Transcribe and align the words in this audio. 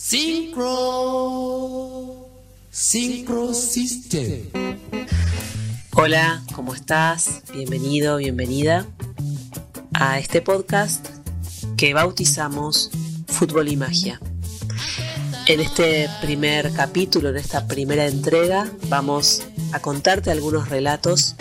Synchro, 0.00 0.68
Synchro 2.70 3.52
System. 3.52 4.48
Hola, 5.92 6.44
¿cómo 6.54 6.72
estás? 6.72 7.42
Bienvenido, 7.52 8.18
bienvenida 8.18 8.86
a 9.92 10.20
este 10.20 10.40
podcast 10.40 11.04
que 11.76 11.94
bautizamos 11.94 12.92
Fútbol 13.26 13.66
y 13.66 13.76
Magia. 13.76 14.20
En 15.48 15.58
este 15.58 16.08
primer 16.22 16.72
capítulo, 16.74 17.30
en 17.30 17.38
esta 17.38 17.66
primera 17.66 18.06
entrega, 18.06 18.70
vamos 18.88 19.42
a 19.72 19.80
contarte 19.80 20.30
algunos 20.30 20.68
relatos 20.68 21.34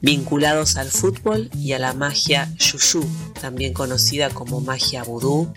vinculados 0.00 0.76
al 0.76 0.88
fútbol 0.88 1.50
y 1.58 1.72
a 1.72 1.80
la 1.80 1.94
magia 1.94 2.48
yuyu, 2.58 3.04
también 3.40 3.72
conocida 3.74 4.30
como 4.30 4.60
magia 4.60 5.02
vudú 5.02 5.52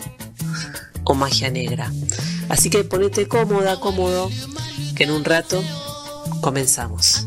o 1.03 1.13
magia 1.13 1.49
negra. 1.49 1.91
Así 2.49 2.69
que 2.69 2.83
ponete 2.83 3.27
cómoda, 3.27 3.79
cómodo, 3.79 4.29
que 4.95 5.03
en 5.03 5.11
un 5.11 5.23
rato 5.23 5.63
comenzamos. 6.41 7.25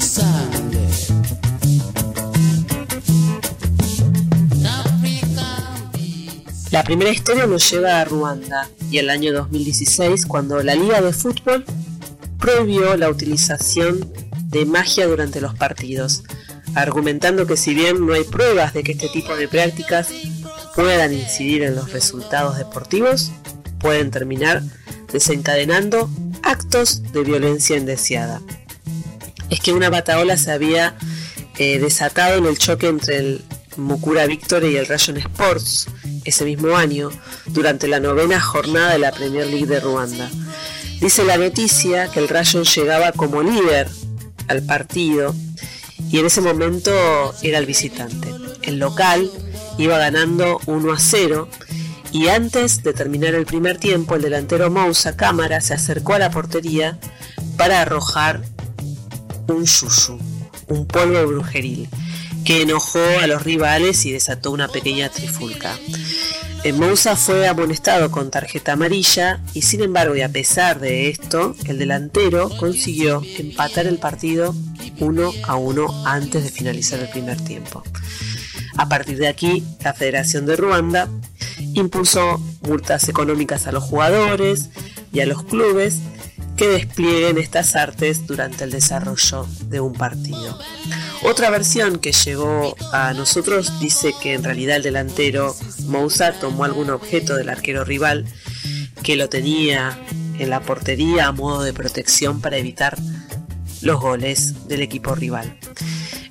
Sound. 0.00 0.70
La 6.70 6.84
primera 6.84 7.10
historia 7.10 7.46
nos 7.46 7.68
lleva 7.68 8.00
a 8.00 8.04
Ruanda 8.04 8.68
y 8.92 8.98
el 8.98 9.10
año 9.10 9.32
2016 9.32 10.24
cuando 10.26 10.62
la 10.62 10.76
Liga 10.76 11.00
de 11.00 11.12
Fútbol 11.12 11.64
prohibió 12.40 12.96
la 12.96 13.08
utilización 13.08 14.12
de 14.46 14.64
magia 14.66 15.06
durante 15.06 15.40
los 15.40 15.54
partidos, 15.54 16.22
argumentando 16.74 17.46
que 17.46 17.56
si 17.56 17.74
bien 17.74 18.06
no 18.06 18.14
hay 18.14 18.24
pruebas 18.24 18.72
de 18.72 18.82
que 18.82 18.92
este 18.92 19.08
tipo 19.08 19.36
de 19.36 19.48
prácticas 19.48 20.08
puedan 20.74 21.12
incidir 21.12 21.62
en 21.62 21.76
los 21.76 21.92
resultados 21.92 22.56
deportivos, 22.58 23.30
pueden 23.78 24.10
terminar 24.10 24.62
desencadenando 25.12 26.10
actos 26.42 27.02
de 27.12 27.22
violencia 27.22 27.76
indeseada. 27.76 28.40
Es 29.50 29.60
que 29.60 29.72
una 29.72 29.90
bataola 29.90 30.36
se 30.36 30.52
había 30.52 30.96
eh, 31.58 31.78
desatado 31.78 32.38
en 32.38 32.46
el 32.46 32.58
choque 32.58 32.88
entre 32.88 33.18
el 33.18 33.44
Mukura 33.76 34.26
Victory 34.26 34.68
y 34.68 34.76
el 34.76 34.86
Rayon 34.86 35.16
Sports 35.16 35.88
ese 36.24 36.44
mismo 36.44 36.76
año, 36.76 37.10
durante 37.46 37.88
la 37.88 38.00
novena 38.00 38.40
jornada 38.40 38.92
de 38.92 38.98
la 38.98 39.12
Premier 39.12 39.46
League 39.46 39.66
de 39.66 39.80
Ruanda. 39.80 40.28
Dice 41.00 41.24
la 41.24 41.38
noticia 41.38 42.10
que 42.10 42.20
el 42.20 42.28
Rayon 42.28 42.64
llegaba 42.64 43.12
como 43.12 43.42
líder 43.42 43.88
al 44.48 44.62
partido 44.62 45.34
y 46.10 46.18
en 46.18 46.26
ese 46.26 46.42
momento 46.42 46.92
era 47.42 47.58
el 47.58 47.64
visitante. 47.64 48.28
El 48.62 48.78
local 48.78 49.30
iba 49.78 49.96
ganando 49.96 50.60
1 50.66 50.92
a 50.92 50.98
0 50.98 51.48
y 52.12 52.28
antes 52.28 52.82
de 52.82 52.92
terminar 52.92 53.34
el 53.34 53.46
primer 53.46 53.78
tiempo 53.78 54.14
el 54.14 54.22
delantero 54.22 54.70
Moussa 54.70 55.16
Cámara 55.16 55.62
se 55.62 55.72
acercó 55.72 56.14
a 56.14 56.18
la 56.18 56.30
portería 56.30 56.98
para 57.56 57.80
arrojar 57.80 58.42
un 59.46 59.64
yuyu, 59.64 60.18
un 60.68 60.86
polvo 60.86 61.26
brujeril, 61.26 61.88
que 62.44 62.62
enojó 62.62 63.00
a 63.22 63.26
los 63.26 63.42
rivales 63.42 64.04
y 64.04 64.12
desató 64.12 64.50
una 64.50 64.68
pequeña 64.68 65.08
trifulca. 65.08 65.78
Eh, 66.62 66.74
Moussa 66.74 67.16
fue 67.16 67.48
amonestado 67.48 68.10
con 68.10 68.30
tarjeta 68.30 68.72
amarilla 68.72 69.40
y 69.54 69.62
sin 69.62 69.80
embargo 69.80 70.14
y 70.14 70.20
a 70.20 70.28
pesar 70.28 70.78
de 70.78 71.08
esto, 71.08 71.56
el 71.66 71.78
delantero 71.78 72.50
consiguió 72.58 73.22
empatar 73.38 73.86
el 73.86 73.98
partido 73.98 74.54
1 74.98 75.32
a 75.44 75.56
1 75.56 76.06
antes 76.06 76.44
de 76.44 76.50
finalizar 76.50 77.00
el 77.00 77.08
primer 77.08 77.40
tiempo. 77.40 77.82
A 78.76 78.90
partir 78.90 79.16
de 79.16 79.28
aquí, 79.28 79.64
la 79.82 79.94
Federación 79.94 80.44
de 80.44 80.56
Ruanda 80.56 81.08
impuso 81.72 82.38
multas 82.60 83.08
económicas 83.08 83.66
a 83.66 83.72
los 83.72 83.84
jugadores 83.84 84.68
y 85.14 85.20
a 85.20 85.26
los 85.26 85.42
clubes 85.44 86.00
que 86.60 86.68
desplieguen 86.68 87.38
estas 87.38 87.74
artes 87.74 88.26
durante 88.26 88.64
el 88.64 88.70
desarrollo 88.70 89.46
de 89.70 89.80
un 89.80 89.94
partido. 89.94 90.58
Otra 91.22 91.48
versión 91.48 91.98
que 91.98 92.12
llegó 92.12 92.76
a 92.92 93.14
nosotros 93.14 93.80
dice 93.80 94.12
que 94.20 94.34
en 94.34 94.44
realidad 94.44 94.76
el 94.76 94.82
delantero 94.82 95.56
Moussa 95.86 96.38
tomó 96.38 96.64
algún 96.64 96.90
objeto 96.90 97.34
del 97.34 97.48
arquero 97.48 97.82
rival 97.86 98.26
que 99.02 99.16
lo 99.16 99.30
tenía 99.30 99.98
en 100.38 100.50
la 100.50 100.60
portería 100.60 101.28
a 101.28 101.32
modo 101.32 101.62
de 101.62 101.72
protección 101.72 102.42
para 102.42 102.58
evitar 102.58 102.98
los 103.80 103.98
goles 103.98 104.68
del 104.68 104.82
equipo 104.82 105.14
rival. 105.14 105.56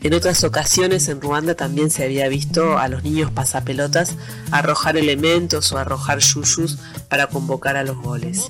En 0.03 0.13
otras 0.13 0.43
ocasiones 0.43 1.09
en 1.09 1.21
Ruanda 1.21 1.55
también 1.55 1.89
se 1.89 2.03
había 2.03 2.29
visto 2.29 2.77
a 2.77 2.87
los 2.87 3.03
niños 3.03 3.31
pasapelotas 3.31 4.15
arrojar 4.51 4.95
elementos 4.95 5.71
o 5.71 5.79
arrojar 5.79 6.19
yuyus 6.19 6.77
para 7.09 7.25
convocar 7.25 7.77
a 7.77 7.83
los 7.83 7.97
goles. 7.97 8.49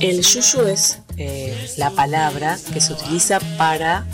El 0.00 0.22
yuyu 0.22 0.62
es 0.62 0.98
eh, 1.16 1.72
la 1.76 1.90
palabra 1.90 2.56
que 2.72 2.80
se 2.80 2.92
utiliza 2.92 3.40
para 3.56 4.06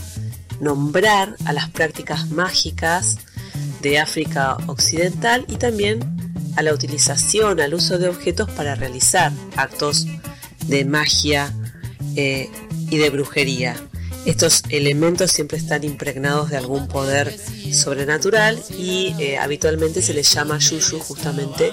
nombrar 0.60 1.36
a 1.44 1.52
las 1.52 1.68
prácticas 1.68 2.30
mágicas 2.30 3.18
de 3.82 3.98
África 3.98 4.56
Occidental 4.66 5.44
y 5.46 5.56
también 5.56 6.00
a 6.56 6.62
la 6.62 6.72
utilización, 6.72 7.60
al 7.60 7.74
uso 7.74 7.98
de 7.98 8.08
objetos 8.08 8.50
para 8.52 8.74
realizar 8.74 9.30
actos 9.56 10.06
de 10.66 10.86
magia 10.86 11.52
eh, 12.16 12.48
y 12.88 12.96
de 12.96 13.10
brujería. 13.10 13.76
Estos 14.24 14.62
elementos 14.70 15.32
siempre 15.32 15.58
están 15.58 15.84
impregnados 15.84 16.48
de 16.48 16.56
algún 16.56 16.88
poder 16.88 17.36
sobrenatural 17.74 18.58
y 18.70 19.14
eh, 19.18 19.36
habitualmente 19.36 20.00
se 20.00 20.14
les 20.14 20.32
llama 20.32 20.58
yuyu 20.58 20.98
justamente 20.98 21.72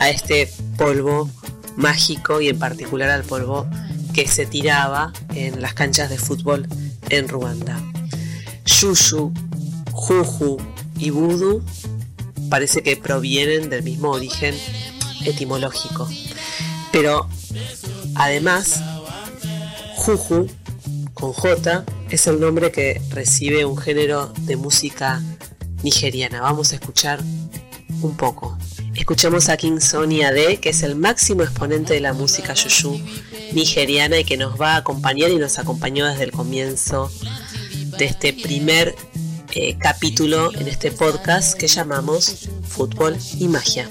a 0.00 0.10
este 0.10 0.52
polvo 0.76 1.30
mágico 1.76 2.40
y 2.40 2.48
en 2.48 2.58
particular 2.58 3.10
al 3.10 3.24
polvo 3.24 3.66
que 4.12 4.28
se 4.28 4.46
tiraba 4.46 5.12
en 5.34 5.62
las 5.62 5.74
canchas 5.74 6.10
de 6.10 6.18
fútbol 6.18 6.68
en 7.08 7.28
Ruanda. 7.28 7.80
Yuyu, 8.64 9.32
Juju 9.92 10.58
y 10.98 11.10
Voodoo 11.10 11.62
parece 12.48 12.82
que 12.82 12.96
provienen 12.96 13.70
del 13.70 13.82
mismo 13.82 14.10
origen 14.10 14.54
etimológico. 15.24 16.08
Pero 16.92 17.28
además, 18.14 18.82
Juju 19.96 20.46
con 21.14 21.32
J 21.32 21.84
es 22.10 22.26
el 22.26 22.40
nombre 22.40 22.72
que 22.72 23.00
recibe 23.10 23.64
un 23.64 23.78
género 23.78 24.32
de 24.40 24.56
música 24.56 25.22
nigeriana. 25.82 26.42
Vamos 26.42 26.72
a 26.72 26.74
escuchar 26.74 27.20
un 28.02 28.16
poco. 28.16 28.58
Escuchamos 28.94 29.48
a 29.48 29.56
King 29.56 29.80
Sonny 29.80 30.22
Ade, 30.22 30.58
que 30.58 30.70
es 30.70 30.82
el 30.82 30.96
máximo 30.96 31.42
exponente 31.42 31.94
de 31.94 32.00
la 32.00 32.12
música 32.12 32.54
yuyu 32.54 33.00
nigeriana 33.52 34.18
y 34.18 34.24
que 34.24 34.36
nos 34.36 34.60
va 34.60 34.74
a 34.74 34.76
acompañar 34.76 35.30
y 35.30 35.36
nos 35.36 35.58
acompañó 35.58 36.06
desde 36.06 36.24
el 36.24 36.32
comienzo 36.32 37.10
de 37.98 38.04
este 38.04 38.32
primer 38.32 38.94
eh, 39.54 39.76
capítulo 39.78 40.52
en 40.54 40.68
este 40.68 40.90
podcast 40.90 41.54
que 41.58 41.68
llamamos 41.68 42.48
Fútbol 42.64 43.16
y 43.38 43.48
Magia. 43.48 43.88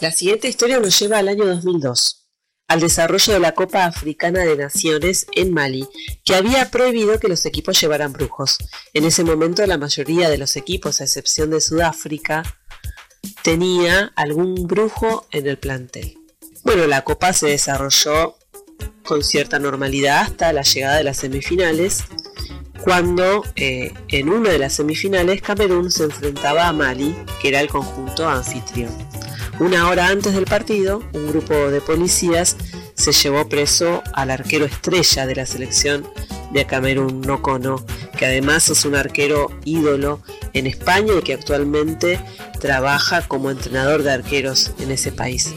La 0.00 0.10
siguiente 0.10 0.46
historia 0.46 0.78
nos 0.78 0.98
lleva 0.98 1.16
al 1.18 1.28
año 1.28 1.46
2002, 1.46 2.28
al 2.68 2.80
desarrollo 2.80 3.32
de 3.32 3.40
la 3.40 3.52
Copa 3.52 3.86
Africana 3.86 4.40
de 4.40 4.54
Naciones 4.54 5.26
en 5.32 5.54
Mali, 5.54 5.88
que 6.22 6.34
había 6.34 6.70
prohibido 6.70 7.18
que 7.18 7.28
los 7.28 7.46
equipos 7.46 7.80
llevaran 7.80 8.12
brujos. 8.12 8.58
En 8.92 9.06
ese 9.06 9.24
momento 9.24 9.64
la 9.66 9.78
mayoría 9.78 10.28
de 10.28 10.36
los 10.36 10.56
equipos, 10.56 11.00
a 11.00 11.04
excepción 11.04 11.50
de 11.50 11.62
Sudáfrica, 11.62 12.42
tenía 13.42 14.12
algún 14.16 14.66
brujo 14.66 15.26
en 15.30 15.46
el 15.46 15.56
plantel. 15.58 16.18
Bueno, 16.62 16.86
la 16.86 17.02
Copa 17.02 17.32
se 17.32 17.46
desarrolló 17.46 18.36
con 19.02 19.24
cierta 19.24 19.58
normalidad 19.58 20.24
hasta 20.24 20.52
la 20.52 20.62
llegada 20.62 20.96
de 20.96 21.04
las 21.04 21.16
semifinales, 21.16 22.04
cuando 22.84 23.44
eh, 23.56 23.94
en 24.08 24.28
una 24.28 24.50
de 24.50 24.58
las 24.58 24.74
semifinales 24.74 25.40
Camerún 25.40 25.90
se 25.90 26.04
enfrentaba 26.04 26.68
a 26.68 26.72
Mali, 26.74 27.16
que 27.40 27.48
era 27.48 27.60
el 27.60 27.68
conjunto 27.68 28.28
anfitrión. 28.28 28.94
Una 29.58 29.88
hora 29.88 30.08
antes 30.08 30.34
del 30.34 30.44
partido, 30.44 31.02
un 31.14 31.28
grupo 31.28 31.54
de 31.70 31.80
policías 31.80 32.58
se 32.94 33.12
llevó 33.12 33.48
preso 33.48 34.02
al 34.12 34.30
arquero 34.30 34.66
estrella 34.66 35.26
de 35.26 35.34
la 35.34 35.46
selección 35.46 36.06
de 36.52 36.66
Camerún, 36.66 37.22
Nocono, 37.22 37.82
que 38.18 38.26
además 38.26 38.68
es 38.68 38.84
un 38.84 38.94
arquero 38.94 39.50
ídolo 39.64 40.20
en 40.52 40.66
España 40.66 41.14
y 41.18 41.22
que 41.22 41.32
actualmente 41.32 42.20
trabaja 42.60 43.26
como 43.26 43.50
entrenador 43.50 44.02
de 44.02 44.12
arqueros 44.12 44.72
en 44.78 44.90
ese 44.90 45.10
país. 45.10 45.54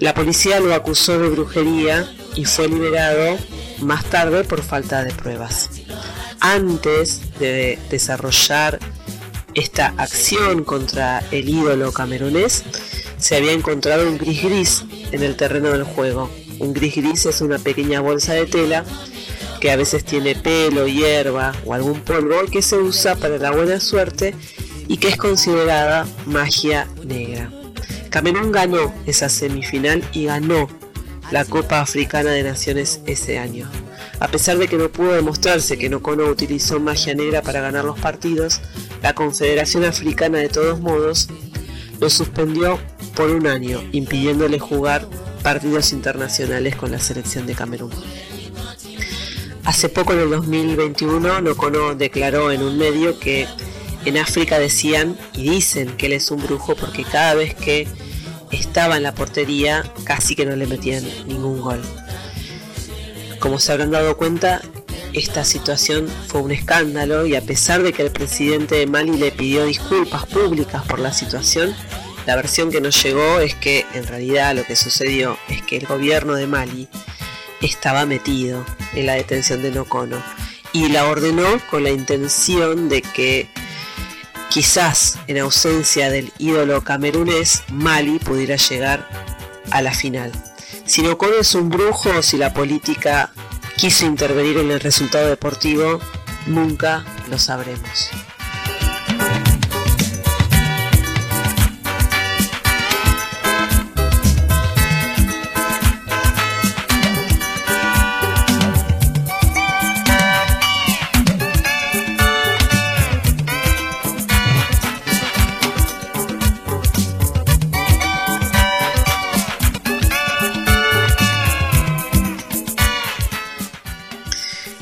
La 0.00 0.12
policía 0.12 0.58
lo 0.58 0.74
acusó 0.74 1.20
de 1.20 1.28
brujería 1.28 2.12
y 2.34 2.46
fue 2.46 2.68
liberado 2.68 3.38
más 3.80 4.04
tarde 4.06 4.42
por 4.42 4.62
falta 4.62 5.04
de 5.04 5.12
pruebas. 5.12 5.70
Antes 6.40 7.38
de 7.38 7.78
desarrollar 7.90 8.80
esta 9.54 9.94
acción 9.96 10.62
contra 10.62 11.24
el 11.32 11.48
ídolo 11.48 11.92
camerunés, 11.92 12.64
se 13.28 13.36
había 13.36 13.52
encontrado 13.52 14.08
un 14.08 14.16
gris 14.16 14.42
gris 14.42 14.84
en 15.12 15.22
el 15.22 15.36
terreno 15.36 15.68
del 15.68 15.82
juego. 15.82 16.30
Un 16.60 16.72
gris 16.72 16.96
gris 16.96 17.26
es 17.26 17.42
una 17.42 17.58
pequeña 17.58 18.00
bolsa 18.00 18.32
de 18.32 18.46
tela 18.46 18.86
que 19.60 19.70
a 19.70 19.76
veces 19.76 20.02
tiene 20.02 20.34
pelo, 20.34 20.86
hierba 20.88 21.52
o 21.66 21.74
algún 21.74 22.00
polvo 22.00 22.36
que 22.50 22.62
se 22.62 22.78
usa 22.78 23.16
para 23.16 23.36
la 23.36 23.50
buena 23.50 23.80
suerte 23.80 24.34
y 24.86 24.96
que 24.96 25.08
es 25.08 25.18
considerada 25.18 26.06
magia 26.24 26.88
negra. 27.04 27.52
Camerún 28.08 28.50
ganó 28.50 28.94
esa 29.04 29.28
semifinal 29.28 30.02
y 30.14 30.24
ganó 30.24 30.66
la 31.30 31.44
Copa 31.44 31.82
Africana 31.82 32.30
de 32.30 32.44
Naciones 32.44 33.02
ese 33.04 33.38
año. 33.38 33.70
A 34.20 34.28
pesar 34.28 34.56
de 34.56 34.68
que 34.68 34.78
no 34.78 34.88
pudo 34.88 35.12
demostrarse 35.12 35.76
que 35.76 35.90
Nocono 35.90 36.24
utilizó 36.24 36.80
magia 36.80 37.14
negra 37.14 37.42
para 37.42 37.60
ganar 37.60 37.84
los 37.84 38.00
partidos, 38.00 38.62
la 39.02 39.12
Confederación 39.12 39.84
Africana 39.84 40.38
de 40.38 40.48
todos 40.48 40.80
modos 40.80 41.28
lo 42.00 42.08
suspendió 42.08 42.78
por 43.18 43.30
un 43.30 43.48
año, 43.48 43.82
impidiéndole 43.90 44.60
jugar 44.60 45.04
partidos 45.42 45.92
internacionales 45.92 46.76
con 46.76 46.92
la 46.92 47.00
selección 47.00 47.48
de 47.48 47.56
Camerún. 47.56 47.90
Hace 49.64 49.88
poco, 49.88 50.12
en 50.12 50.20
el 50.20 50.30
2021, 50.30 51.40
Nocono 51.40 51.96
declaró 51.96 52.52
en 52.52 52.62
un 52.62 52.78
medio 52.78 53.18
que 53.18 53.48
en 54.04 54.18
África 54.18 54.60
decían 54.60 55.18
y 55.34 55.50
dicen 55.50 55.96
que 55.96 56.06
él 56.06 56.12
es 56.12 56.30
un 56.30 56.40
brujo 56.40 56.76
porque 56.76 57.02
cada 57.02 57.34
vez 57.34 57.56
que 57.56 57.88
estaba 58.52 58.96
en 58.96 59.02
la 59.02 59.16
portería 59.16 59.82
casi 60.04 60.36
que 60.36 60.46
no 60.46 60.54
le 60.54 60.68
metían 60.68 61.02
ningún 61.26 61.60
gol. 61.60 61.82
Como 63.40 63.58
se 63.58 63.72
habrán 63.72 63.90
dado 63.90 64.16
cuenta, 64.16 64.62
esta 65.12 65.44
situación 65.44 66.06
fue 66.28 66.40
un 66.40 66.52
escándalo 66.52 67.26
y 67.26 67.34
a 67.34 67.42
pesar 67.42 67.82
de 67.82 67.92
que 67.92 68.02
el 68.02 68.12
presidente 68.12 68.76
de 68.76 68.86
Mali 68.86 69.18
le 69.18 69.32
pidió 69.32 69.64
disculpas 69.64 70.24
públicas 70.26 70.84
por 70.84 71.00
la 71.00 71.12
situación, 71.12 71.74
la 72.28 72.36
versión 72.36 72.70
que 72.70 72.82
nos 72.82 73.02
llegó 73.02 73.40
es 73.40 73.54
que 73.54 73.86
en 73.94 74.06
realidad 74.06 74.54
lo 74.54 74.62
que 74.62 74.76
sucedió 74.76 75.38
es 75.48 75.62
que 75.62 75.78
el 75.78 75.86
gobierno 75.86 76.34
de 76.34 76.46
Mali 76.46 76.86
estaba 77.62 78.04
metido 78.04 78.66
en 78.92 79.06
la 79.06 79.14
detención 79.14 79.62
de 79.62 79.70
Nocono 79.70 80.22
y 80.74 80.88
la 80.90 81.06
ordenó 81.06 81.46
con 81.70 81.84
la 81.84 81.90
intención 81.90 82.90
de 82.90 83.00
que 83.00 83.48
quizás 84.50 85.18
en 85.26 85.38
ausencia 85.38 86.10
del 86.10 86.30
ídolo 86.36 86.84
camerunés 86.84 87.62
Mali 87.72 88.18
pudiera 88.18 88.56
llegar 88.56 89.08
a 89.70 89.80
la 89.80 89.94
final. 89.94 90.30
Si 90.84 91.00
Nocono 91.00 91.36
es 91.40 91.54
un 91.54 91.70
brujo 91.70 92.10
o 92.10 92.22
si 92.22 92.36
la 92.36 92.52
política 92.52 93.32
quiso 93.78 94.04
intervenir 94.04 94.58
en 94.58 94.70
el 94.70 94.80
resultado 94.80 95.28
deportivo, 95.28 95.98
nunca 96.46 97.06
lo 97.30 97.38
sabremos. 97.38 98.10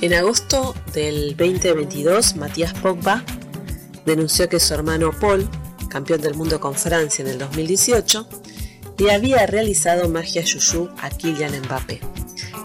En 0.06 0.14
agosto 0.14 0.76
del 0.92 1.36
2022, 1.36 2.36
Matías 2.36 2.72
Pogba 2.74 3.24
denunció 4.04 4.48
que 4.48 4.60
su 4.60 4.72
hermano 4.72 5.10
Paul, 5.10 5.50
campeón 5.88 6.20
del 6.20 6.36
mundo 6.36 6.60
con 6.60 6.76
Francia 6.76 7.24
en 7.24 7.32
el 7.32 7.38
2018, 7.38 8.28
le 8.98 9.10
había 9.10 9.44
realizado 9.46 10.08
magia 10.08 10.42
yuyu 10.42 10.90
a 10.98 11.10
Kylian 11.10 11.60
Mbappé, 11.62 11.98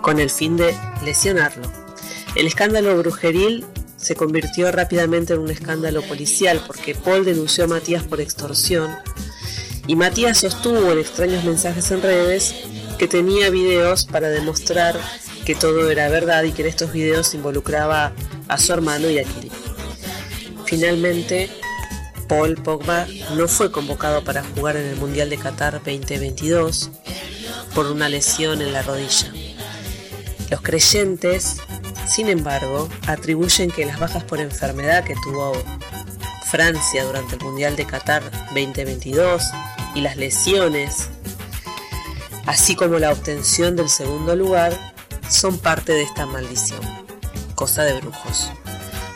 con 0.04 0.20
el 0.20 0.30
fin 0.30 0.56
de 0.56 0.78
lesionarlo. 1.04 1.68
El 2.36 2.46
escándalo 2.46 2.96
brujeril 3.00 3.66
se 3.98 4.14
convirtió 4.14 4.72
rápidamente 4.72 5.34
en 5.34 5.40
un 5.40 5.50
escándalo 5.50 6.04
policial 6.04 6.62
porque 6.68 6.94
Paul 6.94 7.26
denunció 7.26 7.64
a 7.64 7.68
Matías 7.70 8.04
por 8.04 8.22
extorsión 8.22 8.92
y 9.88 9.96
Matías 9.96 10.38
sostuvo 10.38 10.92
en 10.92 11.00
extraños 11.00 11.44
mensajes 11.44 11.90
en 11.90 12.04
redes 12.04 12.54
que 13.00 13.08
tenía 13.08 13.50
videos 13.50 14.06
para 14.06 14.30
demostrar 14.30 14.96
que 15.46 15.56
todo 15.56 15.90
era 15.90 16.10
verdad 16.10 16.44
y 16.44 16.52
que 16.52 16.62
en 16.62 16.68
estos 16.68 16.92
videos 16.92 17.34
involucraba 17.34 18.14
a 18.48 18.58
su 18.58 18.74
hermano 18.74 19.10
y 19.10 19.20
a 19.20 19.24
Kiri. 19.24 19.52
Finalmente, 20.66 21.50
Paul 22.28 22.56
Pogba 22.56 23.08
no 23.36 23.48
fue 23.48 23.72
convocado 23.72 24.24
para 24.24 24.44
jugar 24.44 24.78
en 24.78 24.88
el 24.88 24.96
Mundial 24.96 25.30
de 25.30 25.38
Qatar 25.38 25.74
2022 25.74 26.90
por 27.76 27.88
una 27.88 28.08
lesión 28.08 28.62
en 28.62 28.74
la 28.74 28.82
rodilla. 28.82 29.34
Los 30.50 30.62
creyentes, 30.62 31.58
sin 32.08 32.30
embargo, 32.30 32.88
atribuyen 33.08 33.72
que 33.72 33.86
las 33.86 34.00
bajas 34.00 34.24
por 34.24 34.40
enfermedad 34.40 35.04
que 35.04 35.16
tuvo 35.24 35.54
Francia 36.50 37.06
durante 37.06 37.36
el 37.36 37.42
Mundial 37.42 37.76
de 37.76 37.86
Qatar 37.86 38.24
2022 38.54 39.44
y 39.96 40.02
las 40.02 40.18
lesiones, 40.18 41.10
así 42.46 42.76
como 42.76 43.00
la 43.00 43.12
obtención 43.12 43.76
del 43.76 43.90
segundo 43.90 44.36
lugar, 44.36 44.78
son 45.32 45.58
parte 45.58 45.94
de 45.94 46.04
esta 46.04 46.26
maldición, 46.26 46.82
cosa 47.56 47.84
de 47.84 47.94
brujos. 47.94 48.52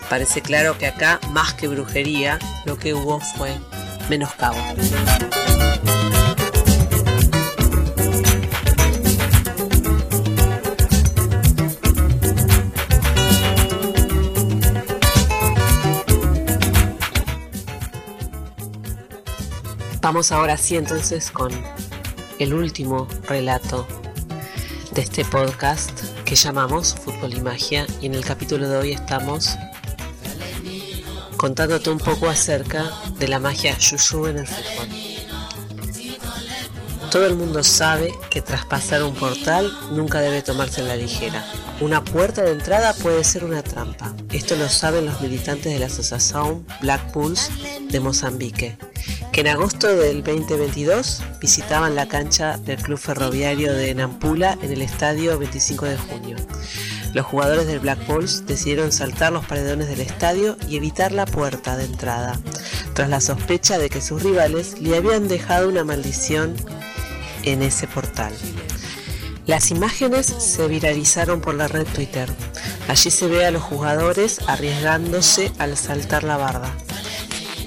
Parece 0.10 0.42
claro 0.42 0.78
que 0.78 0.88
acá, 0.88 1.20
más 1.32 1.54
que 1.54 1.68
brujería, 1.68 2.40
lo 2.66 2.78
que 2.78 2.94
hubo 2.94 3.20
fue 3.20 3.58
menoscabo. 4.10 4.58
Vamos 20.02 20.32
ahora 20.32 20.56
sí 20.56 20.78
entonces 20.78 21.32
con 21.32 21.52
el 22.38 22.54
último 22.54 23.08
relato 23.28 23.88
de 24.96 25.02
este 25.02 25.26
podcast 25.26 25.92
que 26.24 26.36
llamamos 26.36 26.96
Fútbol 26.96 27.34
y 27.34 27.42
Magia 27.42 27.86
y 28.02 28.06
en 28.06 28.16
el 28.16 28.24
capítulo 28.24 28.70
de 28.70 28.78
hoy 28.78 28.92
estamos 28.94 29.58
contándote 31.36 31.90
un 31.90 31.98
poco 31.98 32.30
acerca 32.30 32.90
de 33.20 33.28
la 33.28 33.40
magia 33.40 33.78
yuyu 33.78 34.28
en 34.28 34.38
el 34.38 34.48
fútbol. 34.48 34.88
Todo 37.12 37.26
el 37.26 37.36
mundo 37.36 37.62
sabe 37.62 38.14
que 38.30 38.42
traspasar 38.42 39.04
un 39.04 39.14
portal 39.14 39.70
nunca 39.92 40.22
debe 40.22 40.42
tomarse 40.42 40.82
la 40.82 40.96
ligera. 40.96 41.46
Una 41.82 42.02
puerta 42.02 42.44
de 42.44 42.52
entrada 42.52 42.94
puede 42.94 43.26
ser 43.26 43.44
una 43.44 43.64
trampa. 43.64 44.16
Esto 44.32 44.56
lo 44.56 44.70
saben 44.70 45.06
los 45.06 45.20
militantes 45.20 45.74
de 45.74 45.80
la 45.80 45.88
Asociación 45.88 46.66
Black 46.80 47.14
Bulls 47.14 47.52
de 47.90 48.00
Mozambique, 48.00 48.78
que 49.36 49.42
en 49.42 49.48
agosto 49.48 49.94
del 49.94 50.24
2022 50.24 51.22
visitaban 51.42 51.94
la 51.94 52.08
cancha 52.08 52.56
del 52.56 52.82
Club 52.82 52.98
Ferroviario 52.98 53.74
de 53.74 53.94
Nampula 53.94 54.58
en 54.62 54.72
el 54.72 54.82
estadio 54.82 55.38
25 55.38 55.86
de 55.88 55.98
junio. 55.98 56.38
Los 57.14 57.26
jugadores 57.26 57.68
del 57.68 57.82
Black 57.82 58.08
Bulls 58.08 58.46
decidieron 58.46 58.94
saltar 58.94 59.34
los 59.34 59.46
paredones 59.46 59.90
del 59.90 60.00
estadio 60.00 60.56
y 60.70 60.78
evitar 60.78 61.12
la 61.12 61.26
puerta 61.26 61.76
de 61.76 61.84
entrada, 61.84 62.40
tras 62.94 63.10
la 63.10 63.20
sospecha 63.20 63.78
de 63.78 63.90
que 63.90 64.00
sus 64.00 64.24
rivales 64.24 64.80
le 64.80 64.96
habían 64.96 65.28
dejado 65.28 65.68
una 65.68 65.84
maldición 65.84 66.56
en 67.44 67.62
ese 67.62 67.88
portal. 67.88 68.32
Las 69.48 69.70
imágenes 69.70 70.28
se 70.28 70.66
viralizaron 70.70 71.42
por 71.42 71.56
la 71.56 71.68
red 71.68 71.86
Twitter. 71.94 72.30
Allí 72.88 73.12
se 73.12 73.28
ve 73.28 73.46
a 73.46 73.52
los 73.52 73.64
jugadores 73.64 74.40
arriesgándose 74.48 75.52
al 75.58 75.76
saltar 75.76 76.24
la 76.24 76.38
barda. 76.38 76.74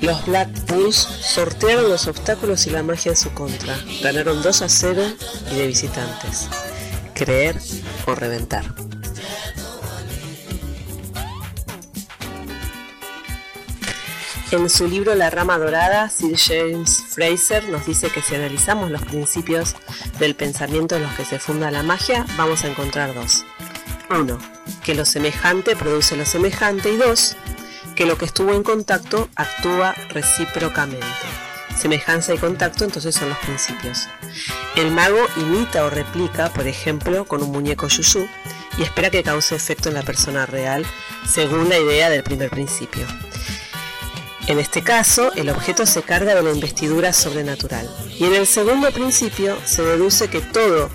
Los 0.00 0.24
Black 0.26 0.48
Bulls 0.66 0.96
sortearon 0.96 1.88
los 1.88 2.06
obstáculos 2.06 2.66
y 2.66 2.70
la 2.70 2.82
magia 2.82 3.10
en 3.10 3.16
su 3.16 3.30
contra. 3.30 3.76
Ganaron 4.02 4.42
2 4.42 4.62
a 4.62 4.68
0 4.68 5.02
y 5.50 5.56
de 5.56 5.66
visitantes. 5.66 6.48
Creer 7.14 7.56
o 8.06 8.14
reventar. 8.14 8.64
En 14.50 14.70
su 14.70 14.88
libro 14.88 15.14
La 15.14 15.28
rama 15.28 15.58
dorada, 15.58 16.08
Sir 16.08 16.38
James 16.38 17.04
Fraser 17.10 17.68
nos 17.68 17.84
dice 17.84 18.08
que 18.08 18.22
si 18.22 18.34
analizamos 18.34 18.90
los 18.90 19.02
principios 19.02 19.76
del 20.18 20.34
pensamiento 20.34 20.96
en 20.96 21.02
los 21.02 21.12
que 21.14 21.26
se 21.26 21.38
funda 21.38 21.70
la 21.70 21.82
magia, 21.82 22.24
vamos 22.38 22.64
a 22.64 22.68
encontrar 22.68 23.14
dos. 23.14 23.44
1. 24.10 24.38
Que 24.82 24.94
lo 24.94 25.04
semejante 25.04 25.76
produce 25.76 26.16
lo 26.16 26.24
semejante. 26.24 26.90
Y 26.92 26.96
2. 26.96 27.36
Que 27.98 28.06
lo 28.06 28.16
que 28.16 28.26
estuvo 28.26 28.52
en 28.52 28.62
contacto 28.62 29.28
actúa 29.34 29.92
recíprocamente. 30.10 31.04
Semejanza 31.76 32.32
y 32.32 32.38
contacto 32.38 32.84
entonces 32.84 33.12
son 33.12 33.28
los 33.28 33.38
principios. 33.38 34.06
El 34.76 34.92
mago 34.92 35.18
imita 35.36 35.84
o 35.84 35.90
replica, 35.90 36.48
por 36.50 36.68
ejemplo, 36.68 37.24
con 37.24 37.42
un 37.42 37.50
muñeco 37.50 37.88
yuyú 37.88 38.28
y 38.78 38.82
espera 38.84 39.10
que 39.10 39.24
cause 39.24 39.56
efecto 39.56 39.88
en 39.88 39.96
la 39.96 40.04
persona 40.04 40.46
real, 40.46 40.86
según 41.26 41.68
la 41.68 41.76
idea 41.76 42.08
del 42.08 42.22
primer 42.22 42.50
principio. 42.50 43.04
En 44.46 44.60
este 44.60 44.84
caso, 44.84 45.32
el 45.34 45.48
objeto 45.48 45.84
se 45.84 46.02
carga 46.02 46.36
de 46.36 46.42
la 46.44 46.52
investidura 46.52 47.12
sobrenatural. 47.12 47.90
Y 48.16 48.26
en 48.26 48.34
el 48.34 48.46
segundo 48.46 48.92
principio 48.92 49.58
se 49.64 49.82
deduce 49.82 50.28
que 50.28 50.40
todo 50.40 50.88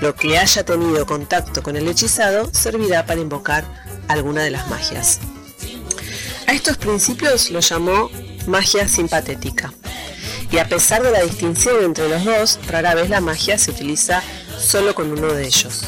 lo 0.00 0.14
que 0.14 0.38
haya 0.38 0.64
tenido 0.64 1.06
contacto 1.06 1.64
con 1.64 1.74
el 1.74 1.88
hechizado 1.88 2.48
servirá 2.54 3.04
para 3.04 3.20
invocar 3.20 3.64
alguna 4.06 4.44
de 4.44 4.52
las 4.52 4.70
magias. 4.70 5.18
A 6.46 6.52
estos 6.52 6.76
principios 6.76 7.50
los 7.50 7.68
llamó 7.68 8.10
magia 8.46 8.86
simpatética. 8.86 9.72
Y 10.50 10.58
a 10.58 10.68
pesar 10.68 11.02
de 11.02 11.10
la 11.10 11.22
distinción 11.22 11.84
entre 11.84 12.08
los 12.08 12.24
dos, 12.24 12.60
rara 12.68 12.94
vez 12.94 13.10
la 13.10 13.20
magia 13.20 13.58
se 13.58 13.72
utiliza 13.72 14.22
solo 14.58 14.94
con 14.94 15.10
uno 15.10 15.32
de 15.32 15.44
ellos. 15.44 15.82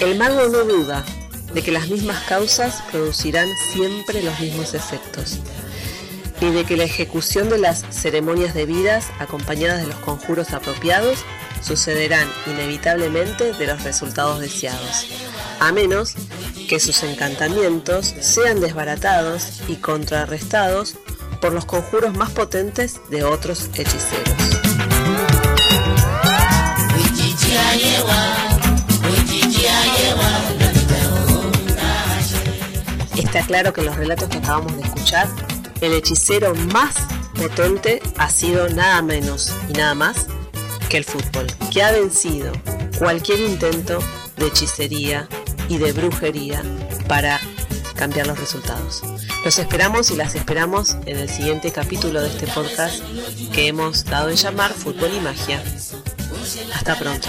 El 0.00 0.18
mago 0.18 0.48
no 0.48 0.64
duda 0.64 1.04
de 1.54 1.62
que 1.62 1.72
las 1.72 1.88
mismas 1.88 2.22
causas 2.24 2.82
producirán 2.90 3.48
siempre 3.72 4.22
los 4.22 4.38
mismos 4.38 4.74
efectos, 4.74 5.38
y 6.40 6.50
de 6.50 6.64
que 6.64 6.76
la 6.76 6.84
ejecución 6.84 7.48
de 7.48 7.58
las 7.58 7.84
ceremonias 7.90 8.52
debidas, 8.52 9.06
acompañadas 9.18 9.80
de 9.80 9.86
los 9.86 9.98
conjuros 10.00 10.52
apropiados, 10.52 11.20
sucederán 11.62 12.28
inevitablemente 12.46 13.52
de 13.52 13.66
los 13.66 13.82
resultados 13.82 14.40
deseados, 14.40 15.06
a 15.60 15.72
menos 15.72 16.14
que 16.72 16.80
sus 16.80 17.02
encantamientos 17.02 18.14
sean 18.20 18.58
desbaratados 18.58 19.60
y 19.68 19.76
contrarrestados 19.76 20.94
por 21.42 21.52
los 21.52 21.66
conjuros 21.66 22.16
más 22.16 22.30
potentes 22.30 22.98
de 23.10 23.24
otros 23.24 23.68
hechiceros. 23.74 24.34
Está 33.16 33.42
claro 33.46 33.74
que 33.74 33.82
en 33.82 33.86
los 33.88 33.96
relatos 33.96 34.30
que 34.30 34.38
acabamos 34.38 34.74
de 34.74 34.82
escuchar, 34.84 35.28
el 35.82 35.92
hechicero 35.92 36.54
más 36.54 36.94
potente 37.38 38.00
ha 38.16 38.30
sido 38.30 38.70
nada 38.70 39.02
menos 39.02 39.52
y 39.68 39.74
nada 39.74 39.94
más 39.94 40.26
que 40.88 40.96
el 40.96 41.04
fútbol, 41.04 41.48
que 41.70 41.82
ha 41.82 41.92
vencido 41.92 42.50
cualquier 42.98 43.40
intento 43.40 43.98
de 44.38 44.46
hechicería 44.46 45.28
y 45.72 45.78
de 45.78 45.92
brujería 45.92 46.62
para 47.08 47.40
cambiar 47.94 48.26
los 48.26 48.38
resultados. 48.38 49.02
Los 49.42 49.58
esperamos 49.58 50.10
y 50.10 50.16
las 50.16 50.34
esperamos 50.34 50.96
en 51.06 51.16
el 51.16 51.30
siguiente 51.30 51.72
capítulo 51.72 52.20
de 52.20 52.28
este 52.28 52.46
podcast 52.46 53.02
que 53.54 53.68
hemos 53.68 54.04
dado 54.04 54.28
en 54.28 54.36
llamar 54.36 54.72
Fútbol 54.72 55.10
y 55.14 55.20
Magia. 55.20 55.62
Hasta 56.74 56.98
pronto. 56.98 57.28